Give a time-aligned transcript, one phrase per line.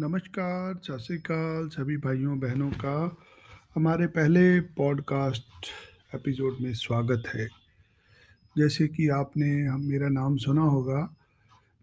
[0.00, 3.16] नमस्कार, सत श्री अकाल सभी भाइयों-बहनों का
[3.74, 5.66] हमारे पहले पॉडकास्ट
[6.14, 7.48] एपिसोड में स्वागत है।
[8.58, 11.16] जैसे कि आपने हम मेरा नाम सुना होगा,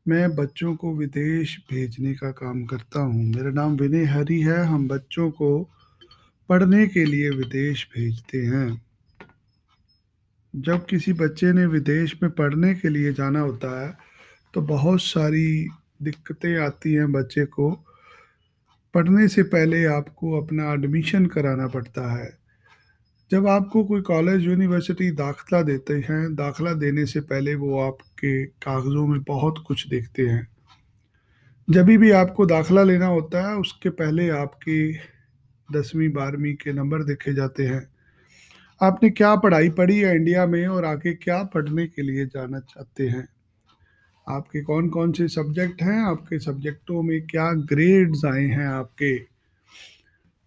[0.07, 4.87] मैं बच्चों को विदेश भेजने का काम करता हूँ। मेरा नाम विनय हरी है, हम
[4.87, 5.69] बच्चों को
[6.49, 8.85] पढ़ने के लिए विदेश भेजते हैं।
[10.55, 13.97] जब किसी बच्चे ने विदेश में पढ़ने के लिए जाना होता है,
[14.53, 15.69] तो बहुत सारी
[16.01, 17.83] दिक्कतें आती हैं बच्चे को
[18.97, 22.37] पढ़ने से पहले आपको अपना एडमिशन कराना पड़ता है।
[23.31, 29.07] जब आपको कोई कॉलेज, यूनिवर्सिटी दाखिला देते हैं, दाखिला देने से पहले वो आपके कागज़ों
[29.07, 30.47] में बहुत कुछ देखते हैं।
[31.69, 34.97] जभी भी आपको दाखिला लेना होता है, उसके पहले आपकी
[35.73, 37.89] 10वीं 12वीं के नंबर देखे जाते हैं।
[38.81, 43.07] आपने क्या पढ़ाई पढ़ी है इंडिया में और आगे क्या पढ़ने के लिए जाना चाहते
[43.07, 43.36] हैं?
[44.29, 49.17] आपके कौन-कौन से सब्जेक्ट हैं, आपके सब्जेक्टों में क्या ग्रेड्स आए हैं आपके?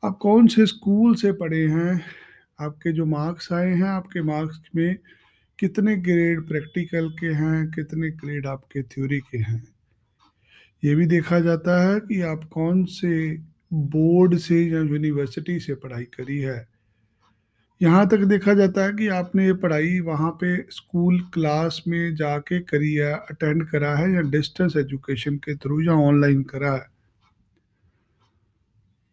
[0.04, 2.02] आप कौन से स्कूल से पढ़े हैं?
[2.60, 4.96] आपके जो मार्क्स आए हैं, आपके मार्क्स में
[5.58, 9.68] कितने ग्रेड प्रैक्टिकल के हैं, कितने ग्रेड आपके थ्योरी के हैं?
[10.84, 13.38] ये भी देखा जाता है कि आप कौन से
[13.72, 16.69] बोर्ड से या यूनिवर्सिटी से पढ़ाई करी है।
[17.80, 22.60] यहाँ तक देखा जाता है कि आपने ये पढ़ाई वहाँ पे स्कूल क्लास में जाके
[22.60, 26.86] करी है, अटेंड करा है या डिस्टेंस एजुकेशन के थ्रू या ऑनलाइन करा है।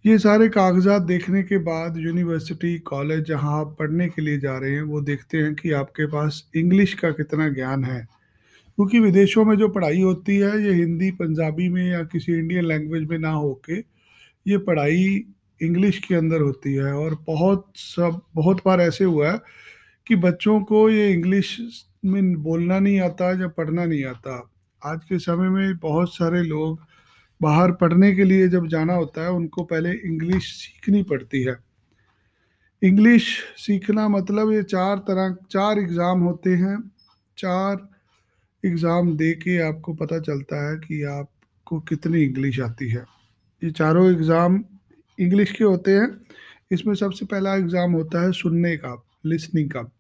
[0.06, 4.72] ये सारे कागज़ात देखने के बाद यूनिवर्सिटी, कॉलेज जहाँ आप पढ़ने के लिए जा रहे
[4.72, 8.02] हैं, वो देखते हैं कि आपके पास इंग्लिश का कितना ज्ञान है।
[8.78, 13.08] क्योंकि विदेशों में जो पढ़ाई होती है, ये हिंदी, पंजाबी में या किसी इंडियन लैंग्वेज
[13.10, 13.80] में ना होके,
[14.46, 15.26] ये पढ़ाई
[15.62, 19.40] इंग्लिश के अंदर होती है और बहुत सब बहुत बार ऐसे हुआ है
[20.08, 21.58] कि बच्चों को ये इंग्लिश
[22.06, 26.80] में बोलना नहीं आता या पढ़ना नहीं आता। आज के समय में बहुत सारे लोग
[27.42, 31.56] बाहर पढ़ने के लिए जब जाना होता है, उनको पहले इंग्लिश सीखनी पड़ती है।
[32.82, 33.28] इंग्लिश
[33.58, 36.78] सीखना मतलब ये चार तरह चार एग्ज़ाम होते हैं।
[37.38, 37.88] चार
[38.64, 43.06] एग्ज़ाम दे के आपको पता चलता है कि आपको कितनी इंग्लिश आती है।
[43.62, 44.64] ये चारों एग्ज़ाम
[45.20, 46.26] इंग्लिश के होते हैं।
[46.72, 49.92] इसमें सबसे पहला एग्ज़ाम होता है सुनने का, लिसनिंग का।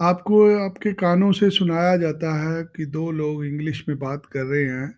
[0.00, 4.64] आपको आपके कानों से सुनाया जाता है कि दो लोग इंग्लिश में बात कर रहे
[4.64, 4.94] हैं।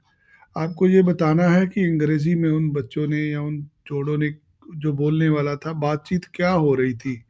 [0.56, 4.34] आपको ये बताना है कि अंग्रेज़ी में उन बच्चों ने या उन जोड़ों ने
[4.76, 7.24] जो बोलने वाला था, बातचीत क्या हो रही थी।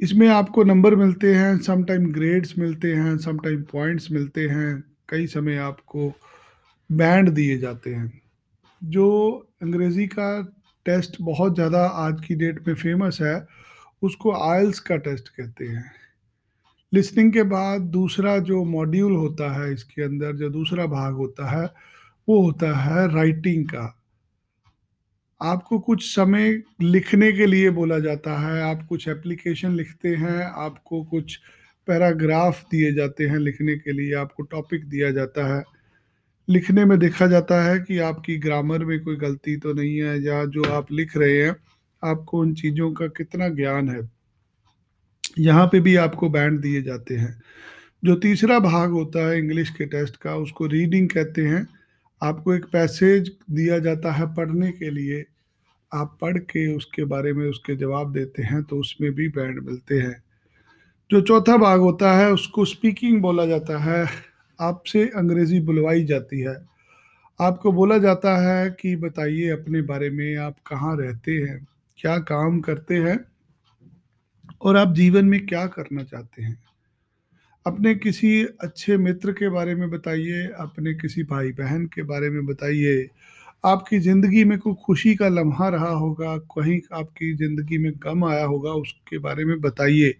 [0.00, 4.84] इसमें आपको नंबर मिलते हैं, सम टाइम ग्रेड्स मिलते हैं, सम टाइम पॉइंट्स मिलते हैं,
[5.08, 6.12] कई समय आपको
[6.92, 8.23] बैंड दिए जाते हैं।
[8.84, 10.42] जो अंग्रेज़ी का
[10.86, 13.46] टेस्ट बहुत ज़्यादा आज की डेट में फ़ेमस है,
[14.02, 15.90] उसको आयल्स का टेस्ट कहते हैं।
[16.92, 21.64] लिसनिंग के बाद दूसरा जो मॉड्यूल होता है इसके अंदर जो दूसरा भाग होता है,
[22.28, 24.00] वो होता है राइटिंग का।
[25.40, 31.02] आपको कुछ समय लिखने के लिए बोला जाता है, आप कुछ एप्लीकेशन लिखते हैं, आपको
[31.04, 31.38] कुछ
[31.88, 35.62] पैराग्राफ दिए जाते हैं लिखने के लिए, आपको टॉपिक दिया जाता है।
[36.48, 40.44] लिखने में देखा जाता है कि आपकी ग्रामर में कोई गलती तो नहीं है या
[40.44, 41.56] जो आप लिख रहे हैं,
[42.04, 44.10] आपको उन चीज़ों का कितना ज्ञान है।
[45.38, 47.42] यहाँ पे भी आपको बैंड दिए जाते हैं।
[48.04, 51.68] जो तीसरा भाग होता है इंग्लिश के टेस्ट का, उसको रीडिंग कहते हैं।
[52.22, 55.24] आपको एक पैसेज दिया जाता है पढ़ने के लिए,
[55.94, 59.98] आप पढ़ के उसके बारे में उसके जवाब देते हैं, तो उसमें भी बैंड मिलते
[59.98, 60.22] हैं।
[61.10, 66.56] जो चौथा भाग होता है, उसको स्पीकिंग बोला जाता है। आपसे अंग्रेज़ी बुलवाई जाती है।
[67.40, 72.60] आपको बोला जाता है कि बताइए अपने बारे में, आप कहाँ रहते हैं, क्या काम
[72.60, 73.24] करते हैं
[74.62, 76.62] और आप जीवन में क्या करना चाहते हैं।
[77.66, 83.10] अपने किसी अच्छे मित्र के बारे में बताइए, अपने किसी भाई-बहन के बारे में बताइए।
[83.64, 88.44] आपकी ज़िंदगी में कोई खुशी का लम्हा रहा होगा, कहीं आपकी ज़िंदगी में गम आया
[88.44, 90.14] होगा, उसके बारे में बताइए।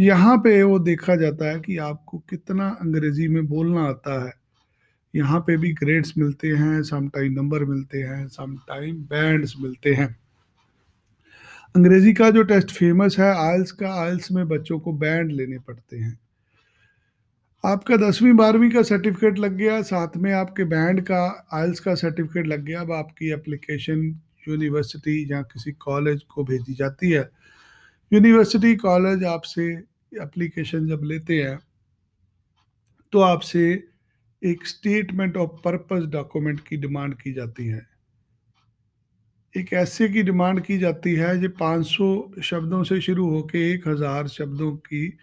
[0.00, 4.32] यहाँ पे वो देखा जाता है कि आपको कितना अंग्रेज़ी में बोलना आता है।
[5.16, 9.94] यहाँ पे भी ग्रेड्स मिलते हैं, सम टाइम नंबर मिलते हैं, सम टाइम बैंड्स मिलते
[9.94, 10.16] हैं।
[11.76, 15.96] अंग्रेज़ी का जो टेस्ट फ़ेमस है आयल्स का, आयल्स में बच्चों को बैंड लेने पड़ते
[15.96, 16.18] हैं।
[17.64, 22.46] आपका 10वीं 12वीं का सर्टिफ़िकेट लग गया, साथ में आपके बैंड का आयल्स का सर्टिफ़िकेट
[22.46, 27.43] लग गया, अब आपकी एप्लीकेशन यूनिवर्सिटी या किसी कॉलेज को भेजी जाती है।
[28.14, 29.64] यूनिवर्सिटी, कॉलेज आपसे
[30.22, 31.58] एप्लीकेशन जब लेते हैं,
[33.12, 33.84] तो आपसे
[34.42, 37.86] एक स्टेटमेंट ऑफ़ पर्पज़ डॉक्यूमेंट की डिमांड की जाती है।
[39.56, 44.28] एक ऐसे की डिमांड की जाती है जो 500 शब्दों से शुरू होकर एक हज़ार
[44.28, 45.18] शब्दों की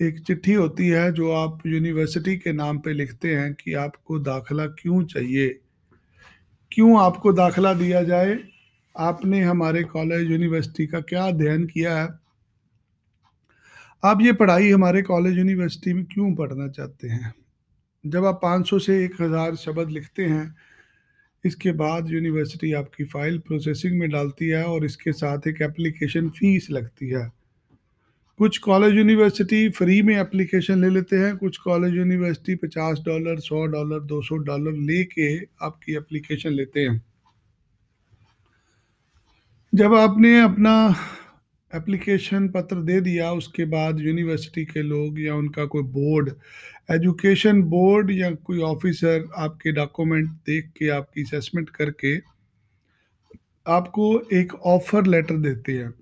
[0.00, 4.66] एक चिट्ठी होती है जो आप यूनिवर्सिटी के नाम पे लिखते हैं कि आपको दाखला
[4.66, 5.48] क्यों चाहिए
[6.72, 8.34] क्यों आपको दाखला दिया जाए
[8.98, 12.08] आपने हमारे कॉलेज यूनिवर्सिटी का क्या अध्ययन किया है?
[14.04, 17.34] आप ये पढ़ाई हमारे कॉलेज यूनिवर्सिटी में क्यों पढ़ना चाहते हैं?
[18.06, 20.54] जब आप 500 से 1000 शब्द लिखते हैं,
[21.44, 26.70] इसके बाद यूनिवर्सिटी आपकी फ़ाइल प्रोसेसिंग में डालती है और इसके साथ एक एप्लीकेशन फ़ीस
[26.70, 27.32] लगती है।
[28.38, 33.66] कुछ कॉलेज यूनिवर्सिटी फ्री में एप्लीकेशन ले लेते हैं, कुछ college university 50 dollar 100
[33.66, 37.11] dollar 200 dollar लेके आपकी एप्लीकेशन लेते हैं।
[39.72, 40.72] जब आपने अपना
[41.72, 46.30] एप्लीकेशन पत्र दे दिया, उसके बाद यूनिवर्सिटी के लोग या उनका कोई बोर्ड
[46.90, 52.16] एजुकेशन बोर्ड या कोई ऑफिसर आपके डॉक्यूमेंट देख के, आपकी असेसमेंट करके
[53.66, 55.92] आपको एक ऑफ़र लेटर देते हैं।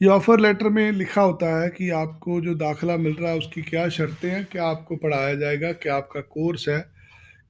[0.00, 3.62] ये ऑफ़र लेटर में लिखा होता है कि आपको जो दाखला मिल रहा है, उसकी
[3.62, 6.97] क्या शर्तें हैं, क्या आपको पढ़ाया जाएगा, क्या आपका कोर्स है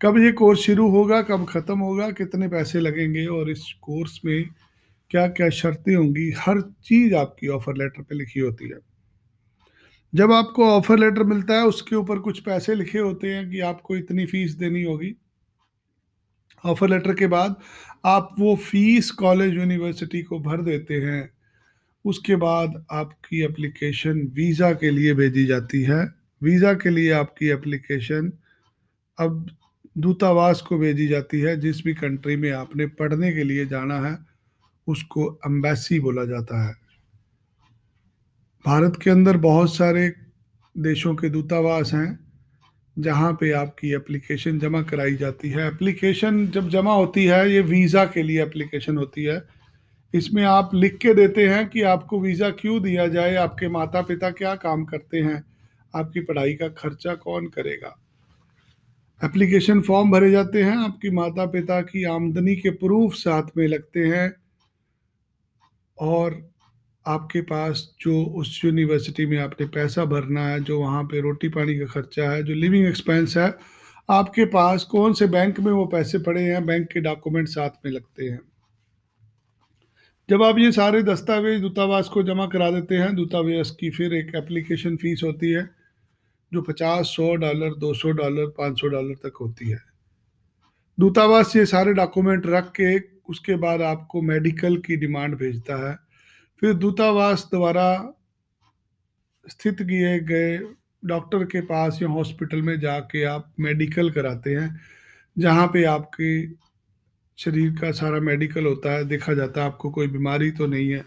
[0.00, 4.44] कब ये कोर्स शुरू होगा, कब ख़त्म होगा, कितने पैसे लगेंगे और इस कोर्स में
[5.10, 8.78] क्या क्या शर्तें होंगी, हर चीज़ आपकी ऑफ़र लेटर पे लिखी होती है।
[10.12, 13.96] जब आपको ऑफ़र लेटर मिलता है, उसके ऊपर कुछ पैसे लिखे होते हैं कि आपको
[13.96, 15.14] इतनी फ़ीस देनी होगी।
[16.64, 17.56] ऑफ़र लेटर के बाद
[18.06, 21.30] आप वो फ़ीस कॉलेज, यूनिवर्सिटी को भर देते हैं।
[22.04, 26.04] उसके बाद आपकी एप्लीकेशन वीज़ा के लिए भेजी जाती है।
[26.42, 28.32] वीज़ा के लिए आपकी एप्लीकेशन
[29.18, 29.46] अब
[29.98, 34.18] दूतावास को भेजी जाती है। जिस भी कंट्री में आपने पढ़ने के लिए जाना है,
[34.86, 36.74] उसको एम्बेसी बोला जाता है।
[38.66, 40.12] भारत के अंदर बहुत सारे
[40.78, 42.18] देशों के दूतावास हैं,
[42.98, 48.04] जहाँ पे आपकी एप्लीकेशन जमा कराई जाती है। एप्लीकेशन जब जमा होती है, ये वीज़ा
[48.04, 49.42] के लिए एप्लीकेशन होती है।
[50.14, 54.30] इसमें आप लिख के देते हैं कि आपको वीज़ा क्यों दिया जाए, आपके माता पिता
[54.30, 55.44] क्या काम करते हैं,
[55.94, 57.98] आपकी पढ़ाई का खर्चा कौन करेगा।
[59.24, 64.00] एप्लीकेशन फॉर्म भरे जाते हैं, आपकी माता पिता की आमदनी के प्रूफ साथ में लगते
[64.00, 64.32] हैं
[65.98, 66.52] और
[67.06, 71.78] आपके पास जो उस यूनिवर्सिटी में आपने पैसा भरना है, जो वहाँ पे रोटी पानी
[71.78, 73.54] का खर्चा है, जो लिविंग एक्सपेंस है,
[74.10, 77.92] आपके पास कौन से बैंक में वो पैसे पड़े हैं बैंक के डॉक्यूमेंट साथ में
[77.92, 78.40] लगते हैं।
[80.30, 84.32] जब आप ये सारे दस्तावेज़ दूतावास को जमा करा देते हैं, दूतावास की फिर एक
[84.34, 85.77] एप्लीकेशन फ़ीस होती है।
[86.52, 89.80] जो पचास सौ डॉलर, दो सौ डॉलर, पाँच सौ डॉलर तक होती है।
[90.98, 92.98] दूतावास ये सारे डॉक्यूमेंट रख के
[93.28, 95.96] उसके बाद आपको मेडिकल की डिमांड भेजता है।
[96.62, 98.14] फिर दूतावास द्वारा
[99.46, 100.58] स्थित किए गए
[101.04, 104.80] डॉक्टर के पास या हॉस्पिटल में जाके आप मेडिकल कराते हैं,
[105.36, 106.46] जहाँ पे आपके
[107.38, 111.04] शरीर का सारा मेडिकल होता है, देखा जाता है, आपको कोई बीमारी तो नहीं है।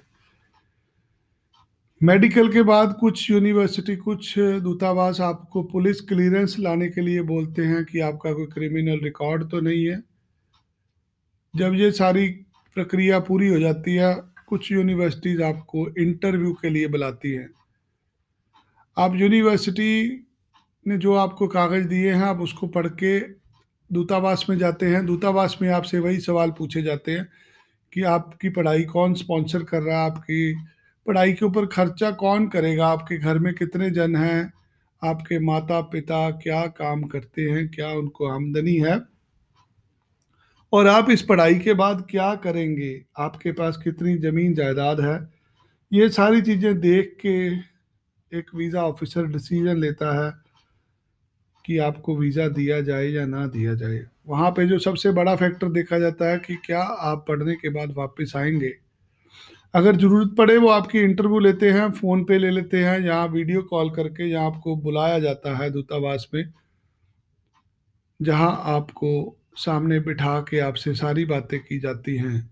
[2.01, 7.83] मेडिकल के बाद कुछ यूनिवर्सिटी, कुछ दूतावास आपको पुलिस क्लियरेंस लाने के लिए बोलते हैं
[7.85, 10.01] कि आपका कोई क्रिमिनल रिकॉर्ड तो नहीं है।
[11.55, 12.27] जब ये सारी
[12.75, 14.15] प्रक्रिया पूरी हो जाती है,
[14.47, 17.49] कुछ यूनिवर्सिटीज़ आपको इंटरव्यू के लिए बुलाती हैं।
[18.97, 20.25] आप यूनिवर्सिटी
[20.87, 23.19] ने जो आपको कागज़ दिए हैं, आप उसको पढ़ के
[23.89, 27.27] दूतावास में जाते हैं। दूतावास में आपसे वही सवाल पूछे जाते हैं
[27.93, 30.53] कि आपकी पढ़ाई कौन स्पॉन्सर कर रहा है, आपकी
[31.07, 32.87] पढ़ाई के ऊपर खर्चा कौन करेगा?
[32.87, 34.53] आपके घर में कितने जन हैं?
[35.03, 37.69] आपके माता पिता क्या काम करते हैं?
[37.69, 39.01] क्या उनको आमदनी है?
[40.73, 43.05] और आप इस पढ़ाई के बाद क्या करेंगे?
[43.17, 45.29] आपके पास कितनी ज़मीन जायदाद है?
[45.93, 47.49] ये सारी चीज़ें देख के
[48.37, 50.33] एक वीज़ा ऑफिसर डिसीज़न लेता है
[51.65, 55.69] कि आपको वीज़ा दिया जाए या ना दिया जाए। वहाँ पे जो सबसे बड़ा फैक्टर
[55.69, 58.80] देखा जाता है कि क्या आप पढ़ने के बाद वापस आएँगे?
[59.73, 63.61] अगर ज़रूरत पड़े वो आपकी इंटरव्यू लेते हैं फ़ोन पे ले लेते हैं यहाँ वीडियो
[63.61, 66.43] कॉल करके यहाँ आपको बुलाया जाता है दूतावास में
[68.21, 72.51] जहाँ आपको सामने बिठा के आपसे सारी बातें की जाती हैं,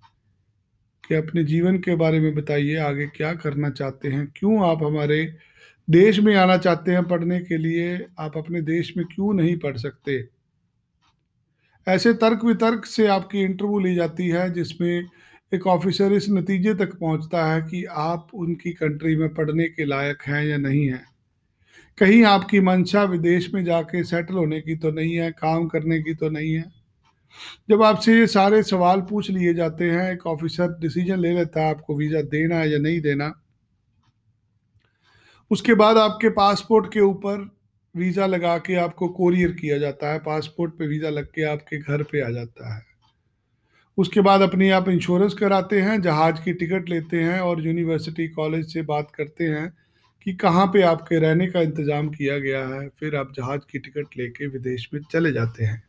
[1.03, 5.35] कि अपने जीवन के बारे में बताइए, आगे क्या करना चाहते हैं, क्यों आप हमारे
[5.89, 9.77] देश में आना चाहते हैं पढ़ने के लिए, आप अपने देश में क्यों नहीं पढ़
[9.77, 10.29] सकते?
[11.87, 15.05] ऐसे तर्क वितर्क से आपकी इंटरव्यू ली जाती है, जिसमें
[15.51, 20.21] एक ऑफिसर इस नतीजे तक पहुँचता है कि आप उनकी कंट्री में पढ़ने के लायक
[20.21, 21.05] हैं या नहीं हैं।
[21.97, 26.13] कहीं आपकी मंशा विदेश में जाके सेटल होने की तो नहीं है, काम करने की
[26.13, 26.63] तो नहीं है।
[27.69, 31.69] जब आपसे ये सारे सवाल पूछ लिए जाते हैं, एक ऑफिसर डिसीज़न ले लेता है,
[31.69, 33.33] आपको वीज़ा देना है या नहीं देना।
[35.51, 37.49] उसके बाद आपके पासपोर्ट के ऊपर
[37.95, 42.03] वीज़ा लगा के आपको कोरियर किया जाता है पासपोर्ट पे वीज़ा लग के आपके घर
[42.03, 42.88] पे आ जाता है।
[43.99, 48.73] उसके बाद अपनी आप इंश्योरेंस कराते हैं, जहाज़ की टिकट लेते हैं और यूनिवर्सिटी कॉलेज
[48.73, 49.73] से बात करते हैं
[50.21, 54.17] कि कहाँ पे आपके रहने का इंतज़ाम किया गया है। फिर आप जहाज़ की टिकट
[54.17, 55.83] लेके विदेश में चले जाते हैं।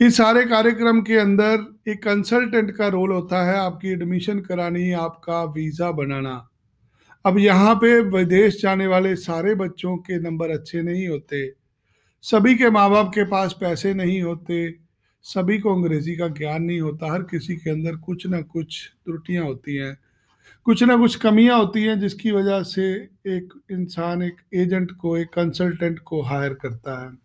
[0.00, 5.42] इस सारे कार्यक्रम के अंदर एक कंसल्टेंट का रोल होता है, आपकी एडमिशन करानी, आपका
[5.44, 6.48] वीज़ा बनाना।
[7.24, 11.52] अब यहाँ पे विदेश जाने वाले सारे बच्चों के नंबर अच्छे नहीं होते।
[12.24, 14.81] सभी के माँ बाप के पास पैसे नहीं होते।
[15.22, 19.44] सभी को अंग्रेज़ी का ज्ञान नहीं होता, हर किसी के अंदर कुछ ना कुछ त्रुटियाँ
[19.44, 19.98] होती हैं।
[20.64, 22.92] कुछ ना कुछ कमियाँ होती हैं, जिसकी वजह से
[23.26, 27.18] एक इंसान, एक एजेंट को, एक कंसल्टेंट को हायर करता है।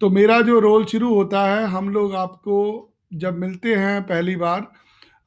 [0.00, 4.72] तो मेरा जो रोल शुरू होता है, हम लोग आपको जब मिलते हैं पहली बार,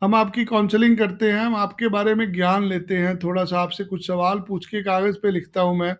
[0.03, 3.83] हम आपकी काउंसलिंग करते हैं, हम आपके बारे में ज्ञान लेते हैं। थोड़ा सा आपसे
[3.83, 5.95] कुछ सवाल पूछ के कागज़ पे लिखता हूँ मैं।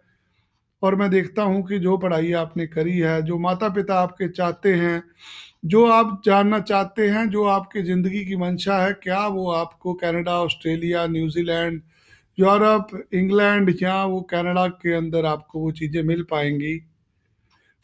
[0.83, 4.73] और मैं देखता हूँ कि जो पढ़ाई आपने करी है, जो माता पिता आपके चाहते
[4.73, 5.03] हैं,
[5.65, 10.31] जो आप जानना चाहते हैं, जो आपकी ज़िंदगी की मंशा है, क्या वो आपको Canada,
[10.31, 11.81] Australia, New Zealand,
[12.39, 16.81] Europe, England या वो कनाडा के अंदर आपको वो चीज़ें मिल पाएँगी?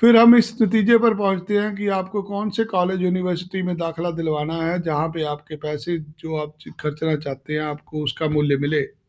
[0.02, 4.12] फिर हम इस नतीजे पर पहुँचते हैं कि आपको कौन से कॉलेज, यूनिवर्सिटी में दाखला
[4.12, 9.03] दिलवाना है, जहाँ पे आपके पैसे जो आप खर्चना चाहते हैं, आपको उसका मूल्य मिले।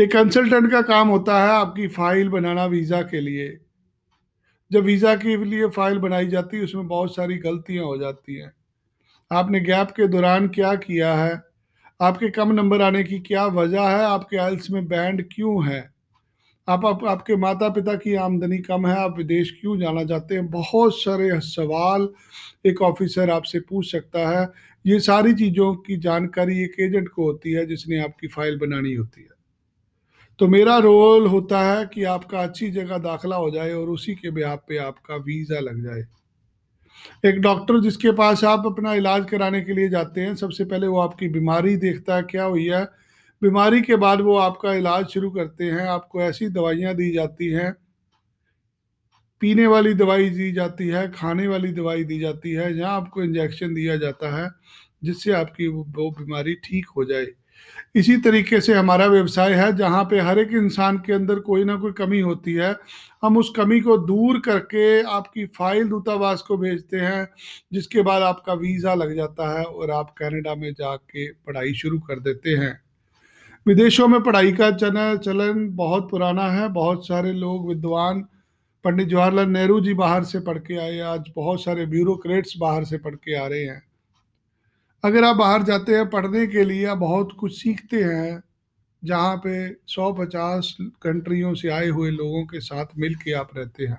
[0.00, 3.58] एक कंसल्टेंट का काम होता है आपकी फ़ाइल बनाना वीज़ा के लिए।
[4.72, 8.52] जब वीज़ा के लिए फ़ाइल बनाई जाती है उसमें बहुत सारी गलतियाँ हो जाती हैं।
[9.32, 11.42] आपने गैप के दौरान क्या किया है?
[12.00, 14.04] आपके कम नंबर आने की क्या वजह है?
[14.04, 15.90] आपके आइल्स में बैंड क्यों है?
[16.68, 20.50] आप, आप आपके माता पिता की आमदनी कम है आप विदेश क्यों जाना चाहते हैं?
[20.50, 22.08] बहुत सारे सवाल
[22.66, 24.48] एक ऑफिसर आपसे पूछ सकता है।
[24.86, 29.20] ये सारी चीज़ों की जानकारी एक एजेंट को होती है जिसने आपकी फ़ाइल बनानी होती
[29.20, 29.37] है।
[30.38, 34.30] तो मेरा रोल होता है कि आपका अच्छी जगह दाखला हो जाए और उसी के
[34.30, 36.04] ब्याह पे आपका वीज़ा लग जाए।
[37.30, 40.98] एक डॉक्टर जिसके पास आप अपना इलाज कराने के लिए जाते हैं, सबसे पहले वो
[41.00, 42.84] आपकी बीमारी देखता है, क्या हुई है?
[43.42, 47.72] बीमारी के बाद वो आपका इलाज शुरू करते हैं, आपको ऐसी दवाइयाँ दी जाती हैं।
[49.40, 53.74] पीने वाली दवाई दी जाती है, खाने वाली दवाई दी जाती है या आपको इंजेक्शन
[53.74, 54.50] दिया जाता है,
[55.04, 57.26] जिससे आपकी वो बीमारी ठीक हो जाए।
[57.96, 61.76] इसी तरीके से हमारा व्यवसाय है, जहाँ पे हर एक इंसान के अंदर कोई ना
[61.76, 62.74] कोई कमी होती है।
[63.22, 67.28] हम उस कमी को दूर करके आपकी फ़ाइल दूतावास को भेजते हैं,
[67.72, 72.20] जिसके बाद आपका वीज़ा लग जाता है और आप कनाडा में जाके पढ़ाई शुरू कर
[72.20, 72.78] देते हैं।
[73.66, 78.26] विदेशों में पढ़ाई का चलन चलन बहुत पुराना है। बहुत सारे लोग विद्वान
[78.84, 82.98] पंडित जवाहरलाल नेहरू जी बाहर से पढ़ के आए, आज बहुत सारे ब्यूरोक्रेट्स बाहर से
[82.98, 83.82] पढ़ के आ रहे हैं।
[85.04, 88.42] अगर आप बाहर जाते हैं पढ़ने के लिए, आप बहुत कुछ सीखते हैं,
[89.04, 93.86] जहाँ पे सौ पचास कंट्रियों से आए हुए लोगों के साथ मिल के आप रहते
[93.86, 93.98] हैं।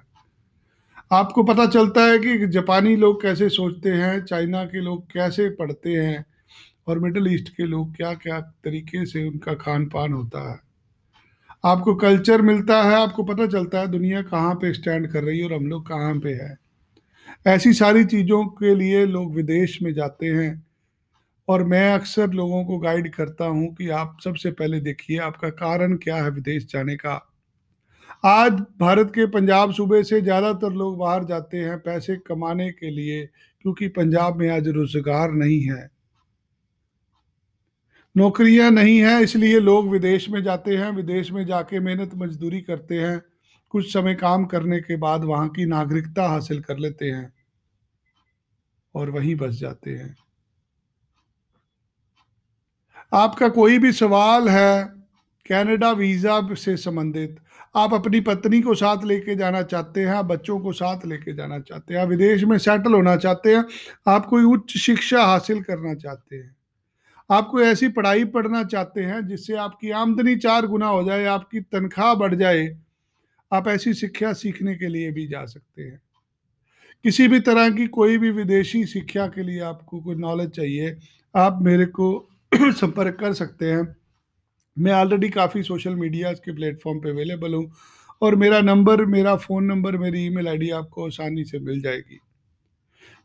[1.11, 5.89] आपको पता चलता है कि जापानी लोग कैसे सोचते हैं, चाइना के लोग कैसे पढ़ते
[5.89, 6.25] हैं,
[6.87, 10.59] और मिडल ईस्ट के लोग क्या क्या तरीके से उनका खान पान होता है।
[11.65, 15.45] आपको कल्चर मिलता है, आपको पता चलता है दुनिया कहाँ पे स्टैंड कर रही है
[15.45, 16.57] और हम लोग कहाँ पे है।
[17.47, 20.68] ऐसी सारी चीज़ों के लिए लोग विदेश में जाते हैं
[21.49, 25.95] और मैं अक्सर लोगों को गाइड करता हूँ कि आप सबसे पहले देखिए आपका कारण
[25.97, 27.13] क्या है विदेश जाने का।
[28.25, 33.25] आज भारत के पंजाब सूबे से ज़्यादातर लोग बाहर जाते हैं पैसे कमाने के लिए,
[33.61, 35.89] क्योंकि पंजाब में आज रोज़गार नहीं है।
[38.15, 42.99] नौकरियाँ नहीं है, इसलिए लोग विदेश में जाते हैं, विदेश में जाके मेहनत मजदूरी करते
[42.99, 43.21] हैं,
[43.73, 47.31] कुछ समय काम करने के बाद वहाँ की नागरिकता हासिल कर लेते हैं
[48.95, 50.15] और वहीं बस जाते हैं।
[53.11, 54.83] आपका कोई भी सवाल है
[55.45, 57.35] कनाडा वीज़ा से संबंधित,
[57.75, 61.93] आप अपनी पत्नी को साथ लेके जाना चाहते हैं बच्चों को साथ लेके जाना चाहते
[61.93, 63.63] हैं विदेश में सेटल होना चाहते हैं,
[64.07, 66.55] आप कोई उच्च शिक्षा हासिल करना चाहते हैं,
[67.29, 71.59] आप कोई ऐसी पढ़ाई पढ़ना चाहते हैं जिससे आपकी आमदनी चार गुना हो जाए, आपकी
[71.61, 72.77] तनख्वाह बढ़ जाए,
[73.51, 76.01] आप ऐसी शिक्षा सीखने के लिए भी जा सकते हैं।
[77.05, 80.97] किसी भी तरह की कोई भी विदेशी शिक्षा के लिए आपको कोई नॉलेज चाहिए,
[81.35, 82.27] आप मेरे को
[82.71, 83.95] संपर्क कर सकते हैं।
[84.77, 87.71] मैं ऑलरेडी काफ़ी सोशल मीडिया के प्लेटफॉर्म पे अवेलेबल हूँ
[88.21, 92.19] और मेरा नंबर मेरा फ़ोन नंबर मेरी ईमेल आईडी आपको आसानी से मिल जाएगी।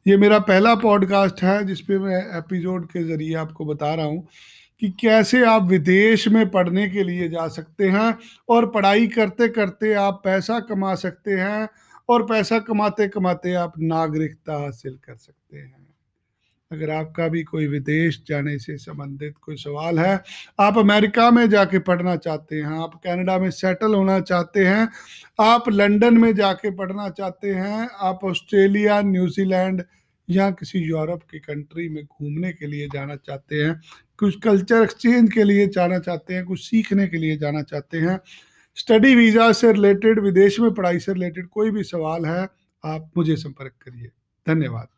[0.07, 4.26] ये मेरा पहला पॉडकास्ट है जिसपे मैं एपिसोड के ज़रिए आपको बता रहा हूँ
[4.83, 9.95] कि कैसे आप विदेश में पढ़ने के लिए जा सकते हैं और पढ़ाई करते करते
[9.95, 11.69] आप पैसा कमा सकते हैं
[12.09, 15.84] और पैसा कमाते कमाते आप नागरिकता हासिल कर सकते हैं।
[16.73, 20.23] अगर आपका भी कोई विदेश जाने से संबंधित कोई सवाल है,
[20.61, 24.88] आप अमेरिका में जाके पढ़ना चाहते हैं, आप कनाडा में सेटल होना चाहते हैं,
[25.40, 29.85] आप लंदन में जाके पढ़ना चाहते हैं, आप ऑस्ट्रेलिया, न्यूजीलैंड
[30.30, 33.80] या किसी यूरोप की कंट्री में घूमने के लिए जाना चाहते हैं,
[34.18, 38.21] कुछ कल्चर एक्सचेंज के लिए जाना चाहते हैं, कुछ सीखने के लिए जाना चाहते हैं,
[38.75, 42.49] स्टडी वीज़ा से रिलेटेड, विदेश में पढ़ाई से रिलेटेड कोई भी सवाल है,
[42.85, 44.11] आप मुझे संपर्क करिए।
[44.49, 44.93] धन्यवाद।